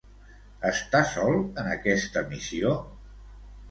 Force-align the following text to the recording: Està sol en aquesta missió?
Està 0.69 1.03
sol 1.13 1.39
en 1.65 1.71
aquesta 1.77 2.27
missió? 2.35 2.77